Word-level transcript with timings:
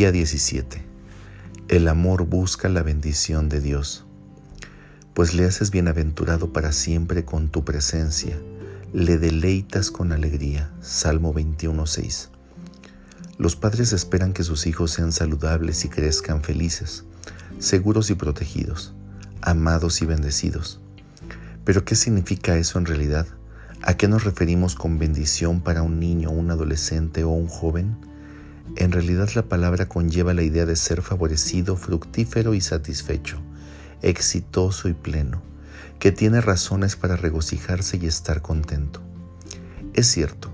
Día 0.00 0.12
17. 0.12 0.82
El 1.68 1.86
amor 1.86 2.24
busca 2.24 2.70
la 2.70 2.82
bendición 2.82 3.50
de 3.50 3.60
Dios, 3.60 4.06
pues 5.12 5.34
le 5.34 5.44
haces 5.44 5.70
bienaventurado 5.70 6.54
para 6.54 6.72
siempre 6.72 7.26
con 7.26 7.50
tu 7.50 7.66
presencia, 7.66 8.40
le 8.94 9.18
deleitas 9.18 9.90
con 9.90 10.12
alegría. 10.12 10.72
Salmo 10.80 11.34
21.6. 11.34 12.30
Los 13.36 13.56
padres 13.56 13.92
esperan 13.92 14.32
que 14.32 14.42
sus 14.42 14.66
hijos 14.66 14.90
sean 14.90 15.12
saludables 15.12 15.84
y 15.84 15.90
crezcan 15.90 16.42
felices, 16.42 17.04
seguros 17.58 18.08
y 18.08 18.14
protegidos, 18.14 18.94
amados 19.42 20.00
y 20.00 20.06
bendecidos. 20.06 20.80
Pero 21.66 21.84
¿qué 21.84 21.94
significa 21.94 22.56
eso 22.56 22.78
en 22.78 22.86
realidad? 22.86 23.26
¿A 23.82 23.98
qué 23.98 24.08
nos 24.08 24.24
referimos 24.24 24.76
con 24.76 24.98
bendición 24.98 25.60
para 25.60 25.82
un 25.82 26.00
niño, 26.00 26.30
un 26.30 26.50
adolescente 26.50 27.22
o 27.22 27.28
un 27.28 27.48
joven? 27.48 28.09
En 28.76 28.92
realidad 28.92 29.28
la 29.34 29.42
palabra 29.42 29.86
conlleva 29.86 30.32
la 30.34 30.42
idea 30.42 30.64
de 30.64 30.76
ser 30.76 31.02
favorecido, 31.02 31.76
fructífero 31.76 32.54
y 32.54 32.60
satisfecho, 32.60 33.40
exitoso 34.00 34.88
y 34.88 34.94
pleno, 34.94 35.42
que 35.98 36.12
tiene 36.12 36.40
razones 36.40 36.96
para 36.96 37.16
regocijarse 37.16 37.98
y 37.98 38.06
estar 38.06 38.42
contento. 38.42 39.00
Es 39.92 40.06
cierto, 40.06 40.50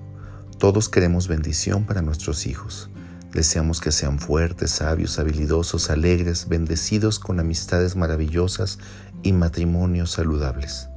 todos 0.59 0.89
queremos 0.89 1.29
bendición 1.29 1.85
para 1.85 2.03
nuestros 2.03 2.47
hijos. 2.47 2.89
Deseamos 3.33 3.83
que 3.83 3.93
sean 3.93 4.19
fuertes, 4.19 4.71
sabios, 4.71 5.19
habilidosos, 5.19 5.91
alegres, 5.91 6.49
bendecidos 6.49 7.19
con 7.19 7.39
amistades 7.39 7.95
maravillosas 7.95 8.79
y 9.23 9.35
matrimonios 9.35 10.13
saludables. 10.13 10.89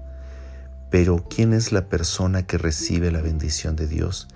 Pero 0.89 1.25
¿quién 1.29 1.53
es 1.53 1.73
la 1.73 1.89
persona 1.89 2.47
que 2.47 2.57
recibe 2.57 3.11
la 3.11 3.21
bendición 3.21 3.75
de 3.75 3.87
Dios? 3.87 4.29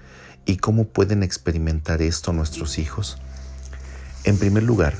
¿Y 0.45 0.57
cómo 0.57 0.85
pueden 0.85 1.23
experimentar 1.23 2.01
esto 2.01 2.33
nuestros 2.33 2.77
hijos? 2.77 3.17
En 4.25 4.37
primer 4.37 4.63
lugar, 4.63 4.93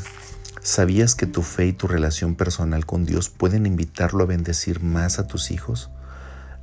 ¿sabías 0.62 1.16
que 1.16 1.26
tu 1.26 1.42
fe 1.42 1.68
y 1.68 1.74
tu 1.74 1.88
relación 1.88 2.36
personal 2.36 2.86
con 2.86 3.06
Dios 3.06 3.30
pueden 3.30 3.66
invitarlo 3.66 4.24
a 4.24 4.28
bendecir 4.28 4.82
más 4.82 5.20
a 5.20 5.28
tus 5.28 5.52
hijos? 5.52 5.90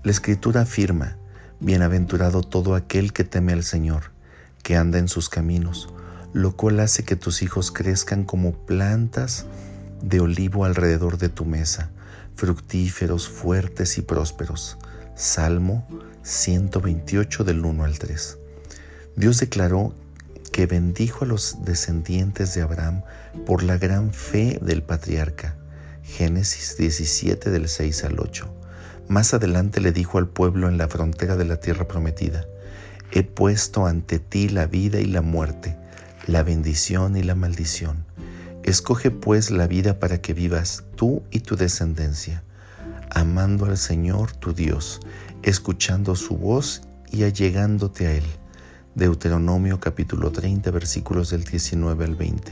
La 0.03 0.11
escritura 0.11 0.63
afirma, 0.63 1.17
Bienaventurado 1.63 2.43
todo 2.43 2.75
aquel 2.75 3.13
que 3.13 3.23
teme 3.23 3.53
al 3.53 3.65
Señor, 3.65 4.13
que 4.63 4.77
anda 4.77 4.99
en 4.99 5.09
sus 5.09 5.29
caminos, 5.29 5.93
lo 6.33 6.57
cual 6.57 6.81
hace 6.81 7.05
que 7.05 7.17
tus 7.17 7.43
hijos 7.43 7.71
crezcan 7.71 8.25
como 8.25 8.53
plantas 8.53 9.45
de 10.01 10.21
olivo 10.21 10.65
alrededor 10.65 11.19
de 11.19 11.29
tu 11.29 11.45
mesa, 11.45 11.91
fructíferos, 12.35 13.29
fuertes 13.29 13.99
y 13.99 14.03
prósperos. 14.03 14.79
Salmo 15.15 15.87
128 16.23 17.45
del 17.45 17.63
1 17.63 17.85
al 17.85 17.99
3. 17.99 18.40
Dios 19.21 19.39
declaró 19.39 19.93
que 20.51 20.65
bendijo 20.65 21.27
a 21.27 21.29
los 21.29 21.59
descendientes 21.63 22.55
de 22.55 22.63
Abraham 22.63 23.03
por 23.45 23.63
la 23.63 23.77
gran 23.77 24.15
fe 24.15 24.59
del 24.63 24.83
patriarca. 24.83 25.57
Génesis 26.03 26.79
17 26.79 27.51
del 27.51 27.69
6 27.69 28.05
al 28.05 28.19
8. 28.19 28.49
Más 29.09 29.35
adelante 29.35 29.83
le 29.83 29.93
dijo 29.93 30.17
al 30.17 30.27
pueblo 30.27 30.71
en 30.71 30.79
la 30.79 30.89
frontera 30.89 31.37
de 31.37 31.45
la 31.45 31.61
tierra 31.61 31.87
prometida, 31.87 32.47
He 33.13 33.23
puesto 33.23 33.85
ante 33.85 34.21
ti 34.21 34.49
la 34.49 34.65
vida 34.65 35.01
y 35.01 35.05
la 35.05 35.21
muerte, 35.21 35.77
la 36.27 36.43
bendición 36.43 37.15
y 37.15 37.23
la 37.23 37.35
maldición. 37.35 38.07
Escoge 38.63 39.11
pues 39.11 39.51
la 39.51 39.67
vida 39.67 39.99
para 40.01 40.23
que 40.23 40.33
vivas 40.33 40.85
tú 40.97 41.23
y 41.31 41.41
tu 41.41 41.57
descendencia, 41.57 42.43
amando 43.11 43.67
al 43.67 43.77
Señor 43.77 44.33
tu 44.33 44.55
Dios, 44.55 44.99
escuchando 45.43 46.17
su 46.17 46.39
voz 46.39 46.81
y 47.13 47.25
allegándote 47.25 48.07
a 48.07 48.13
Él 48.13 48.25
Deuteronomio 48.97 49.79
capítulo 49.79 50.33
30 50.33 50.69
versículos 50.73 51.31
del 51.31 51.45
19 51.45 52.05
al 52.05 52.17
20. 52.17 52.51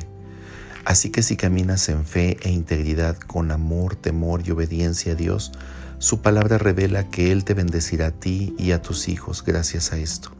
Así 0.84 1.10
que 1.10 1.22
si 1.22 1.36
caminas 1.36 1.88
en 1.88 2.06
fe 2.06 2.36
e 2.42 2.50
integridad 2.50 3.18
con 3.18 3.50
amor, 3.50 3.96
temor 3.96 4.46
y 4.46 4.52
obediencia 4.52 5.12
a 5.12 5.16
Dios, 5.16 5.50
su 5.98 6.22
palabra 6.22 6.56
revela 6.56 7.10
que 7.10 7.32
Él 7.32 7.44
te 7.44 7.54
bendecirá 7.54 8.06
a 8.06 8.10
ti 8.12 8.54
y 8.56 8.70
a 8.70 8.80
tus 8.80 9.08
hijos 9.08 9.44
gracias 9.44 9.92
a 9.92 9.98
esto. 9.98 10.30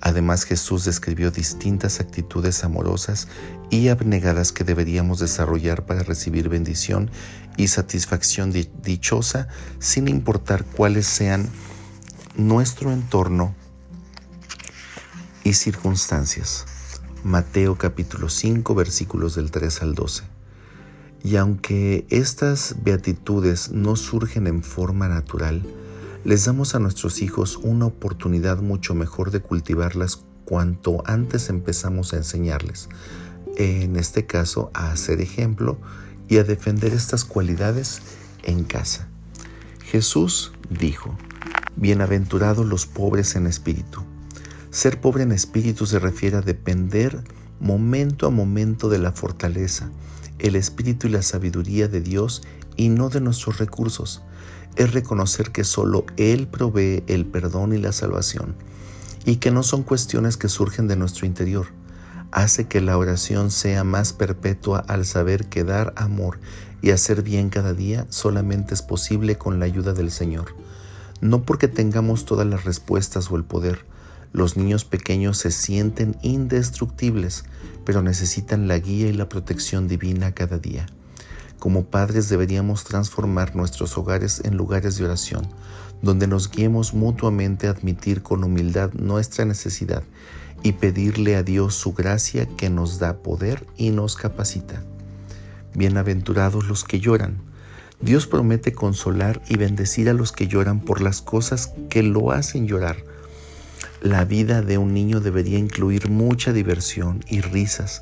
Además 0.00 0.44
Jesús 0.44 0.86
describió 0.86 1.30
distintas 1.30 2.00
actitudes 2.00 2.64
amorosas 2.64 3.28
y 3.68 3.88
abnegadas 3.88 4.52
que 4.52 4.64
deberíamos 4.64 5.18
desarrollar 5.18 5.84
para 5.84 6.02
recibir 6.02 6.48
bendición 6.48 7.10
y 7.58 7.68
satisfacción 7.68 8.54
dichosa 8.82 9.48
sin 9.80 10.08
importar 10.08 10.64
cuáles 10.64 11.06
sean 11.06 11.46
nuestro 12.36 12.90
entorno 12.90 13.54
y 15.46 15.52
circunstancias. 15.52 16.66
Mateo 17.22 17.78
capítulo 17.78 18.28
5 18.28 18.74
versículos 18.74 19.36
del 19.36 19.52
3 19.52 19.82
al 19.82 19.94
12. 19.94 20.24
Y 21.22 21.36
aunque 21.36 22.04
estas 22.10 22.74
beatitudes 22.82 23.70
no 23.70 23.94
surgen 23.94 24.48
en 24.48 24.64
forma 24.64 25.06
natural, 25.06 25.62
les 26.24 26.46
damos 26.46 26.74
a 26.74 26.80
nuestros 26.80 27.22
hijos 27.22 27.60
una 27.62 27.86
oportunidad 27.86 28.60
mucho 28.60 28.96
mejor 28.96 29.30
de 29.30 29.38
cultivarlas 29.38 30.24
cuanto 30.44 31.04
antes 31.06 31.48
empezamos 31.48 32.12
a 32.12 32.16
enseñarles, 32.16 32.88
en 33.56 33.94
este 33.94 34.26
caso 34.26 34.72
a 34.74 34.90
hacer 34.90 35.20
ejemplo 35.20 35.78
y 36.28 36.38
a 36.38 36.42
defender 36.42 36.92
estas 36.92 37.24
cualidades 37.24 38.02
en 38.42 38.64
casa. 38.64 39.06
Jesús 39.84 40.54
dijo, 40.70 41.16
Bienaventurados 41.76 42.66
los 42.66 42.86
pobres 42.86 43.36
en 43.36 43.46
espíritu 43.46 44.02
ser 44.76 45.00
pobre 45.00 45.22
en 45.22 45.32
espíritu 45.32 45.86
se 45.86 45.98
refiere 45.98 46.36
a 46.36 46.42
depender 46.42 47.24
momento 47.60 48.26
a 48.26 48.30
momento 48.30 48.90
de 48.90 48.98
la 48.98 49.10
fortaleza, 49.10 49.90
el 50.38 50.54
espíritu 50.54 51.06
y 51.06 51.10
la 51.12 51.22
sabiduría 51.22 51.88
de 51.88 52.02
Dios 52.02 52.42
y 52.76 52.90
no 52.90 53.08
de 53.08 53.22
nuestros 53.22 53.56
recursos. 53.56 54.20
Es 54.76 54.92
reconocer 54.92 55.50
que 55.50 55.64
solo 55.64 56.04
Él 56.18 56.46
provee 56.46 57.02
el 57.06 57.24
perdón 57.24 57.72
y 57.72 57.78
la 57.78 57.92
salvación 57.92 58.54
y 59.24 59.36
que 59.36 59.50
no 59.50 59.62
son 59.62 59.82
cuestiones 59.82 60.36
que 60.36 60.50
surgen 60.50 60.88
de 60.88 60.96
nuestro 60.96 61.24
interior. 61.24 61.68
Hace 62.30 62.66
que 62.66 62.82
la 62.82 62.98
oración 62.98 63.50
sea 63.50 63.82
más 63.82 64.12
perpetua 64.12 64.84
al 64.88 65.06
saber 65.06 65.46
que 65.46 65.64
dar 65.64 65.94
amor 65.96 66.38
y 66.82 66.90
hacer 66.90 67.22
bien 67.22 67.48
cada 67.48 67.72
día 67.72 68.06
solamente 68.10 68.74
es 68.74 68.82
posible 68.82 69.38
con 69.38 69.58
la 69.58 69.64
ayuda 69.64 69.94
del 69.94 70.10
Señor. 70.10 70.54
No 71.22 71.44
porque 71.44 71.66
tengamos 71.66 72.26
todas 72.26 72.46
las 72.46 72.64
respuestas 72.64 73.30
o 73.30 73.36
el 73.36 73.44
poder, 73.44 73.86
los 74.32 74.56
niños 74.56 74.84
pequeños 74.84 75.38
se 75.38 75.50
sienten 75.50 76.16
indestructibles, 76.22 77.44
pero 77.84 78.02
necesitan 78.02 78.68
la 78.68 78.78
guía 78.78 79.08
y 79.08 79.12
la 79.12 79.28
protección 79.28 79.88
divina 79.88 80.32
cada 80.32 80.58
día. 80.58 80.86
Como 81.58 81.86
padres 81.86 82.28
deberíamos 82.28 82.84
transformar 82.84 83.56
nuestros 83.56 83.96
hogares 83.96 84.42
en 84.44 84.56
lugares 84.56 84.98
de 84.98 85.04
oración, 85.04 85.48
donde 86.02 86.26
nos 86.26 86.50
guiemos 86.50 86.92
mutuamente 86.92 87.66
a 87.66 87.70
admitir 87.70 88.22
con 88.22 88.44
humildad 88.44 88.92
nuestra 88.92 89.44
necesidad 89.44 90.02
y 90.62 90.72
pedirle 90.72 91.36
a 91.36 91.42
Dios 91.42 91.74
su 91.74 91.94
gracia 91.94 92.46
que 92.46 92.68
nos 92.68 92.98
da 92.98 93.18
poder 93.18 93.66
y 93.76 93.90
nos 93.90 94.16
capacita. 94.16 94.82
Bienaventurados 95.74 96.66
los 96.66 96.84
que 96.84 97.00
lloran. 97.00 97.38
Dios 98.00 98.26
promete 98.26 98.72
consolar 98.72 99.40
y 99.48 99.56
bendecir 99.56 100.10
a 100.10 100.12
los 100.12 100.32
que 100.32 100.48
lloran 100.48 100.80
por 100.80 101.00
las 101.00 101.22
cosas 101.22 101.72
que 101.88 102.02
lo 102.02 102.32
hacen 102.32 102.66
llorar 102.66 102.96
la 104.02 104.24
vida 104.24 104.62
de 104.62 104.78
un 104.78 104.92
niño 104.92 105.20
debería 105.20 105.58
incluir 105.58 106.10
mucha 106.10 106.52
diversión 106.52 107.24
y 107.28 107.40
risas, 107.40 108.00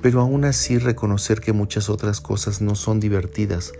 pero 0.00 0.20
aún 0.20 0.44
así 0.44 0.78
reconocer 0.78 1.40
que 1.40 1.52
muchas 1.52 1.88
otras 1.88 2.20
cosas 2.20 2.60
no 2.60 2.74
son 2.74 2.98
divertidas, 2.98 3.72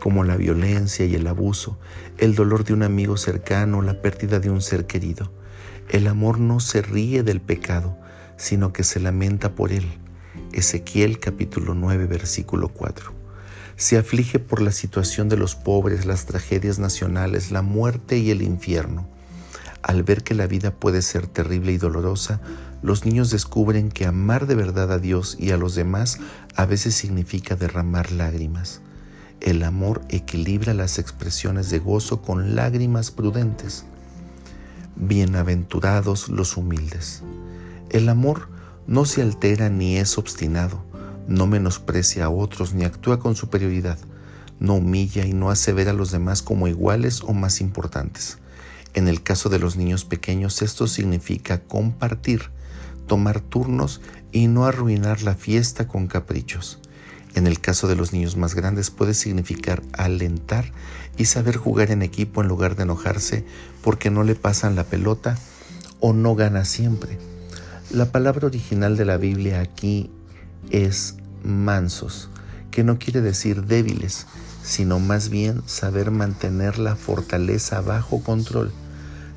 como 0.00 0.24
la 0.24 0.36
violencia 0.36 1.06
y 1.06 1.14
el 1.14 1.28
abuso, 1.28 1.78
el 2.18 2.34
dolor 2.34 2.64
de 2.64 2.72
un 2.72 2.82
amigo 2.82 3.16
cercano, 3.16 3.82
la 3.82 4.02
pérdida 4.02 4.40
de 4.40 4.50
un 4.50 4.60
ser 4.60 4.86
querido. 4.86 5.30
El 5.90 6.08
amor 6.08 6.40
no 6.40 6.58
se 6.58 6.82
ríe 6.82 7.22
del 7.22 7.40
pecado, 7.40 7.96
sino 8.36 8.72
que 8.72 8.82
se 8.82 8.98
lamenta 8.98 9.54
por 9.54 9.70
él. 9.70 9.86
Ezequiel 10.52 11.20
capítulo 11.20 11.74
9 11.74 12.06
versículo 12.06 12.68
4. 12.68 13.12
Se 13.76 13.96
aflige 13.96 14.40
por 14.40 14.60
la 14.60 14.72
situación 14.72 15.28
de 15.28 15.36
los 15.36 15.54
pobres, 15.54 16.04
las 16.04 16.26
tragedias 16.26 16.80
nacionales, 16.80 17.52
la 17.52 17.62
muerte 17.62 18.18
y 18.18 18.30
el 18.32 18.42
infierno. 18.42 19.08
Al 19.82 20.04
ver 20.04 20.22
que 20.22 20.34
la 20.34 20.46
vida 20.46 20.70
puede 20.70 21.02
ser 21.02 21.26
terrible 21.26 21.72
y 21.72 21.78
dolorosa, 21.78 22.40
los 22.82 23.04
niños 23.04 23.30
descubren 23.30 23.90
que 23.90 24.06
amar 24.06 24.46
de 24.46 24.54
verdad 24.54 24.92
a 24.92 24.98
Dios 24.98 25.36
y 25.38 25.50
a 25.50 25.56
los 25.56 25.74
demás 25.74 26.18
a 26.54 26.66
veces 26.66 26.94
significa 26.94 27.56
derramar 27.56 28.12
lágrimas. 28.12 28.80
El 29.40 29.64
amor 29.64 30.02
equilibra 30.08 30.72
las 30.72 31.00
expresiones 31.00 31.68
de 31.70 31.80
gozo 31.80 32.22
con 32.22 32.54
lágrimas 32.54 33.10
prudentes. 33.10 33.84
Bienaventurados 34.94 36.28
los 36.28 36.56
humildes. 36.56 37.22
El 37.90 38.08
amor 38.08 38.48
no 38.86 39.04
se 39.04 39.20
altera 39.20 39.68
ni 39.68 39.96
es 39.96 40.16
obstinado, 40.16 40.84
no 41.26 41.48
menosprecia 41.48 42.26
a 42.26 42.30
otros 42.30 42.72
ni 42.72 42.84
actúa 42.84 43.18
con 43.18 43.34
superioridad, 43.34 43.98
no 44.60 44.74
humilla 44.74 45.26
y 45.26 45.32
no 45.32 45.50
hace 45.50 45.72
ver 45.72 45.88
a 45.88 45.92
los 45.92 46.12
demás 46.12 46.40
como 46.40 46.68
iguales 46.68 47.22
o 47.22 47.32
más 47.32 47.60
importantes. 47.60 48.38
En 48.94 49.08
el 49.08 49.22
caso 49.22 49.48
de 49.48 49.58
los 49.58 49.76
niños 49.76 50.04
pequeños 50.04 50.60
esto 50.62 50.86
significa 50.86 51.62
compartir, 51.62 52.50
tomar 53.06 53.40
turnos 53.40 54.00
y 54.32 54.48
no 54.48 54.66
arruinar 54.66 55.22
la 55.22 55.34
fiesta 55.34 55.88
con 55.88 56.06
caprichos. 56.06 56.78
En 57.34 57.46
el 57.46 57.60
caso 57.60 57.88
de 57.88 57.96
los 57.96 58.12
niños 58.12 58.36
más 58.36 58.54
grandes 58.54 58.90
puede 58.90 59.14
significar 59.14 59.82
alentar 59.92 60.70
y 61.16 61.24
saber 61.24 61.56
jugar 61.56 61.90
en 61.90 62.02
equipo 62.02 62.42
en 62.42 62.48
lugar 62.48 62.76
de 62.76 62.82
enojarse 62.82 63.44
porque 63.82 64.10
no 64.10 64.22
le 64.22 64.34
pasan 64.34 64.76
la 64.76 64.84
pelota 64.84 65.38
o 66.00 66.12
no 66.12 66.34
gana 66.34 66.64
siempre. 66.66 67.18
La 67.90 68.12
palabra 68.12 68.46
original 68.46 68.96
de 68.96 69.06
la 69.06 69.16
Biblia 69.16 69.60
aquí 69.60 70.10
es 70.70 71.16
mansos, 71.42 72.28
que 72.70 72.84
no 72.84 72.98
quiere 72.98 73.22
decir 73.22 73.64
débiles, 73.64 74.26
sino 74.62 74.98
más 74.98 75.28
bien 75.28 75.62
saber 75.66 76.10
mantener 76.10 76.78
la 76.78 76.96
fortaleza 76.96 77.80
bajo 77.80 78.22
control. 78.22 78.72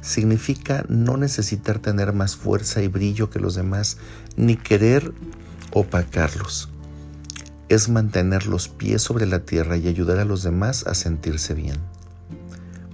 Significa 0.06 0.86
no 0.88 1.18
necesitar 1.18 1.80
tener 1.80 2.14
más 2.14 2.38
fuerza 2.38 2.82
y 2.82 2.88
brillo 2.88 3.30
que 3.30 3.40
los 3.40 3.56
demás, 3.56 3.98
ni 4.38 4.56
querer 4.56 5.12
opacarlos 5.72 6.70
es 7.68 7.90
mantener 7.90 8.46
los 8.46 8.68
pies 8.68 9.02
sobre 9.02 9.26
la 9.26 9.40
tierra 9.40 9.78
y 9.78 9.88
ayudar 9.88 10.20
a 10.20 10.26
los 10.26 10.44
demás 10.44 10.86
a 10.86 10.94
sentirse 10.94 11.54
bien. 11.54 11.78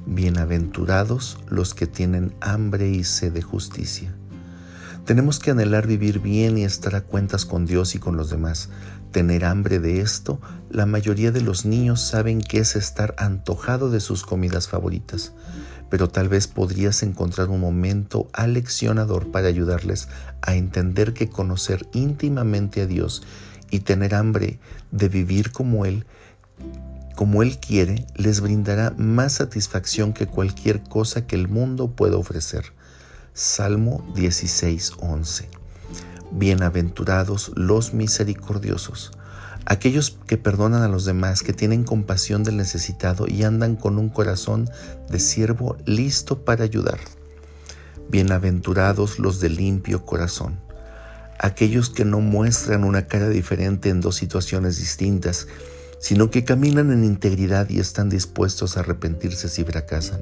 Bienaventurados 0.06 1.40
los 1.50 1.74
que 1.74 1.88
tienen 1.88 2.34
hambre 2.40 2.90
y 2.90 3.04
sed 3.04 3.34
de 3.34 3.42
justicia. 3.42 4.16
Tenemos 5.06 5.40
que 5.40 5.52
anhelar 5.52 5.88
vivir 5.88 6.20
bien 6.20 6.58
y 6.58 6.64
estar 6.64 6.96
a 6.96 7.02
cuentas 7.02 7.46
con 7.46 7.66
Dios 7.66 7.96
y 7.96 8.00
con 8.00 8.16
los 8.16 8.30
demás. 8.30 8.70
Tener 9.12 9.44
hambre 9.44 9.80
de 9.80 10.00
esto, 10.00 10.40
la 10.70 10.86
mayoría 10.86 11.32
de 11.32 11.42
los 11.42 11.66
niños 11.66 12.02
saben 12.02 12.40
que 12.40 12.60
es 12.60 12.76
estar 12.76 13.14
antojado 13.18 13.90
de 13.90 14.00
sus 14.00 14.24
comidas 14.24 14.70
favoritas, 14.70 15.34
pero 15.92 16.08
tal 16.08 16.30
vez 16.30 16.48
podrías 16.48 17.04
encontrar 17.04 17.50
un 17.50 17.60
momento 17.60 18.30
aleccionador 18.32 19.30
para 19.30 19.50
ayudarles 19.50 20.08
a 20.42 20.56
entender 20.56 21.14
que 21.14 21.30
conocer 21.30 21.86
íntimamente 21.92 22.82
a 22.82 22.88
Dios 22.88 23.24
y 23.70 23.82
tener 23.82 24.16
hambre 24.16 24.58
de 24.92 25.10
vivir 25.10 25.52
como 25.52 25.86
Él, 25.86 26.06
como 27.16 27.44
Él 27.44 27.60
quiere, 27.60 28.06
les 28.16 28.40
brindará 28.40 28.94
más 28.98 29.34
satisfacción 29.34 30.14
que 30.14 30.28
cualquier 30.28 30.82
cosa 30.82 31.28
que 31.28 31.36
el 31.36 31.50
mundo 31.50 31.92
pueda 31.92 32.16
ofrecer. 32.16 32.72
Salmo 33.34 34.02
16:11. 34.16 35.50
Bienaventurados 36.32 37.52
los 37.56 37.94
misericordiosos, 37.94 39.12
aquellos 39.66 40.18
que 40.28 40.38
perdonan 40.38 40.84
a 40.84 40.88
los 40.88 41.06
demás, 41.06 41.44
que 41.44 41.54
tienen 41.54 41.84
compasión 41.84 42.44
del 42.44 42.58
necesitado 42.58 43.28
y 43.28 43.44
andan 43.44 43.76
con 43.76 43.98
un 43.98 44.10
corazón 44.10 44.70
de 45.10 45.20
siervo 45.20 45.78
listo 45.86 46.44
para 46.44 46.64
ayudar. 46.64 47.00
Bienaventurados 48.10 49.20
los 49.20 49.40
de 49.40 49.50
limpio 49.50 50.06
corazón 50.06 50.60
aquellos 51.42 51.90
que 51.90 52.06
no 52.06 52.22
muestran 52.22 52.84
una 52.84 53.08
cara 53.08 53.28
diferente 53.28 53.90
en 53.90 54.00
dos 54.00 54.16
situaciones 54.16 54.78
distintas, 54.78 55.48
sino 56.00 56.30
que 56.30 56.44
caminan 56.44 56.92
en 56.92 57.04
integridad 57.04 57.70
y 57.70 57.80
están 57.80 58.10
dispuestos 58.10 58.78
a 58.78 58.82
arrepentirse 58.82 59.50
si 59.50 59.64
fracasan. 59.64 60.22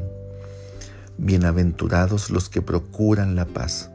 Bienaventurados 1.18 2.30
los 2.30 2.48
que 2.50 2.62
procuran 2.62 3.36
la 3.36 3.46
paz, 3.46 3.92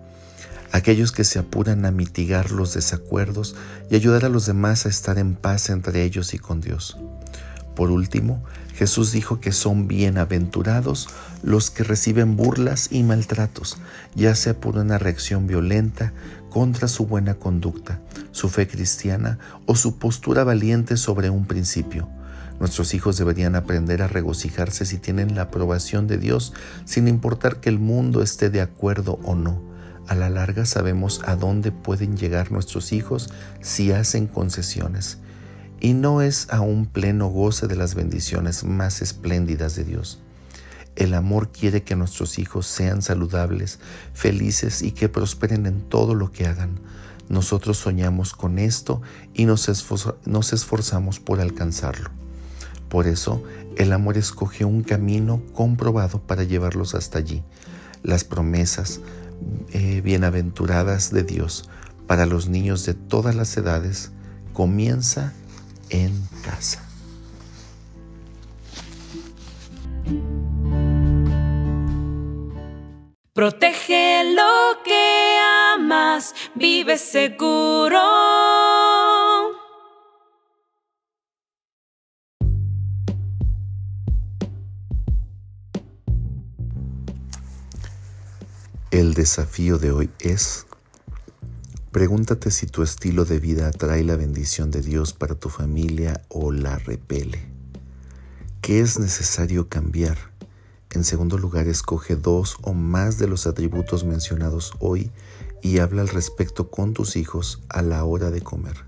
aquellos 0.75 1.13
que 1.13 1.23
se 1.23 1.39
apuran 1.39 1.87
a 1.87 1.93
mitigar 1.93 2.51
los 2.51 2.75
desacuerdos 2.75 3.55
y 3.91 3.95
ayudar 3.95 4.25
a 4.25 4.29
los 4.29 4.45
demás 4.45 4.87
a 4.87 4.89
estar 4.89 5.19
en 5.19 5.37
paz 5.37 5.71
entre 5.71 6.03
ellos 6.03 6.35
y 6.35 6.39
con 6.39 6.61
Dios. 6.61 6.99
Por 7.77 7.93
último, 7.93 8.43
Jesús 8.75 9.13
dijo 9.13 9.39
que 9.39 9.53
son 9.53 9.87
bienaventurados 9.87 11.09
los 11.45 11.71
que 11.71 11.85
reciben 11.85 12.37
burlas 12.37 12.89
y 12.91 13.05
maltratos, 13.05 13.79
ya 14.17 14.35
sea 14.35 14.59
por 14.59 14.77
una 14.77 14.99
reacción 14.99 15.47
violenta 15.47 16.13
contra 16.51 16.89
su 16.89 17.07
buena 17.07 17.35
conducta, 17.35 18.01
su 18.33 18.49
fe 18.49 18.67
cristiana 18.67 19.39
o 19.67 19.77
su 19.77 20.01
postura 20.01 20.43
valiente 20.43 20.97
sobre 20.97 21.31
un 21.31 21.47
principio. 21.47 22.09
Nuestros 22.59 22.95
hijos 22.95 23.17
deberían 23.17 23.55
aprender 23.55 24.03
a 24.03 24.09
regocijarse 24.09 24.87
si 24.87 24.99
tienen 24.99 25.37
la 25.37 25.43
aprobación 25.43 26.09
de 26.09 26.19
Dios, 26.19 26.53
sin 26.85 27.07
importar 27.07 27.61
que 27.61 27.69
el 27.69 27.79
mundo 27.79 28.23
esté 28.23 28.51
de 28.51 28.61
acuerdo 28.61 29.21
o 29.23 29.37
no. 29.37 29.74
A 30.09 30.15
la 30.15 30.29
larga 30.29 30.67
sabemos 30.67 31.21
a 31.25 31.37
dónde 31.37 31.73
pueden 31.73 32.17
llegar 32.17 32.53
nuestros 32.53 32.93
hijos 32.93 33.31
si 33.61 33.93
hacen 33.93 34.27
concesiones 34.27 35.19
y 35.81 35.93
no 35.93 36.23
es 36.23 36.49
a 36.51 36.61
un 36.63 36.87
pleno 36.87 37.29
goce 37.29 37.67
de 37.67 37.77
las 37.77 37.95
bendiciones 37.95 38.65
más 38.65 39.03
espléndidas 39.03 39.77
de 39.77 39.85
Dios. 39.85 40.19
El 40.97 41.13
amor 41.13 41.51
quiere 41.51 41.83
que 41.83 41.97
nuestros 41.97 42.39
hijos 42.39 42.67
sean 42.67 43.03
saludables, 43.03 43.81
felices 44.13 44.81
y 44.81 44.93
que 44.93 45.09
prosperen 45.09 45.67
en 45.67 45.83
todo 45.83 46.15
lo 46.15 46.33
que 46.33 46.47
hagan. 46.47 46.81
Nosotros 47.29 47.79
soñamos 47.79 48.33
con 48.33 48.59
esto 48.59 49.03
y 49.35 49.45
nos, 49.47 49.69
esforzamos 49.69 51.21
por 51.21 51.41
alcanzarlo. 51.41 52.11
Por 52.89 53.07
eso, 53.07 53.43
el 53.77 53.93
amor 53.93 54.17
escoge 54.17 54.65
un 54.65 54.85
camino 54.85 55.43
comprobado 55.53 56.21
para 56.21 56.45
llevarlos 56.45 56.95
hasta 56.95 57.19
allí. 57.19 57.43
Las 58.03 58.25
promesas 58.25 59.01
eh, 59.73 60.01
bienaventuradas 60.03 61.11
de 61.11 61.23
Dios 61.23 61.69
para 62.07 62.27
los 62.27 62.49
niños 62.49 62.85
de 62.87 62.95
todas 62.95 63.35
las 63.35 63.57
edades 63.57 64.13
comienza 64.53 65.33
en 65.91 66.13
casa. 66.45 66.83
Protege 73.33 74.33
lo 74.33 74.83
que 74.85 75.39
amas, 75.75 76.35
vive 76.55 76.97
seguro. 76.99 78.34
El 88.95 89.15
desafío 89.15 89.79
de 89.79 89.91
hoy 89.91 90.09
es 90.21 90.67
Pregúntate 91.91 92.53
si 92.53 92.69
tu 92.69 92.85
estilo 92.85 93.25
de 93.25 93.41
vida 93.41 93.67
atrae 93.67 94.05
la 94.05 94.15
bendición 94.15 94.71
de 94.71 94.83
Dios 94.83 95.13
para 95.13 95.35
tu 95.35 95.49
familia 95.49 96.23
o 96.29 96.53
la 96.53 96.79
repele. 96.79 97.45
¿Qué 98.61 98.79
es 98.79 99.01
necesario 99.01 99.69
cambiar? 99.69 100.17
En 100.93 101.03
segundo 101.03 101.39
lugar, 101.39 101.67
escoge 101.67 102.15
dos 102.15 102.57
o 102.63 102.73
más 102.73 103.19
de 103.19 103.27
los 103.27 103.49
atributos 103.49 104.05
mencionados 104.05 104.75
hoy 104.79 105.11
y 105.61 105.81
habla 105.81 106.03
al 106.03 106.09
respecto 106.09 106.71
con 106.71 106.95
tus 106.95 107.17
hijos 107.17 107.65
a 107.71 107.83
la 107.83 108.05
hora 108.05 108.31
de 108.31 108.43
comer. 108.43 108.85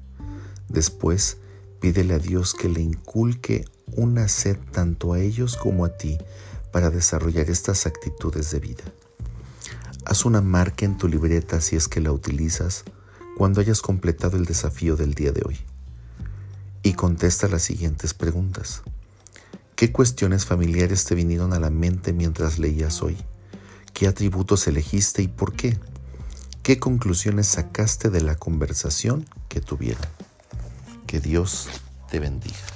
Después, 0.69 1.39
pídele 1.81 2.15
a 2.15 2.21
Dios 2.21 2.55
que 2.55 2.69
le 2.69 2.81
inculque 2.81 3.65
una 3.97 4.29
sed 4.29 4.57
tanto 4.71 5.15
a 5.15 5.19
ellos 5.19 5.57
como 5.57 5.85
a 5.85 5.97
ti 5.97 6.17
para 6.71 6.91
desarrollar 6.91 7.51
estas 7.51 7.87
actitudes 7.87 8.53
de 8.53 8.61
vida. 8.61 8.85
Haz 10.09 10.25
una 10.25 10.41
marca 10.41 10.85
en 10.85 10.97
tu 10.97 11.09
libreta 11.09 11.61
si 11.61 11.75
es 11.75 11.89
que 11.89 12.01
la 12.01 12.13
utilizas 12.13 12.85
cuando 13.37 13.61
hayas 13.61 13.83
completado 13.83 14.37
el 14.37 14.45
desafío 14.45 14.95
del 14.95 15.15
día 15.15 15.33
de 15.33 15.43
hoy. 15.45 15.59
Y 16.85 16.93
contesta 16.93 17.49
las 17.49 17.63
siguientes 17.63 18.15
preguntas. 18.15 18.83
¿Qué 19.75 19.91
cuestiones 19.91 20.47
familiares 20.47 21.07
te 21.07 21.17
vinieron 21.17 21.53
a 21.53 21.59
la 21.59 21.71
mente 21.71 22.13
mientras 22.13 22.61
leías 22.61 23.03
hoy? 23.03 23.17
¿Qué 23.95 24.07
atributos 24.07 24.69
elegiste 24.69 25.23
y 25.23 25.29
por 25.29 25.55
qué? 25.55 25.77
¿Qué 26.63 26.79
conclusiones 26.79 27.49
sacaste 27.49 28.09
de 28.09 28.21
la 28.21 28.37
conversación 28.37 29.29
que 29.49 29.61
tuvieron? 29.61 30.07
Que 31.09 31.19
Dios 31.19 31.69
te 32.09 32.21
bendiga. 32.21 32.76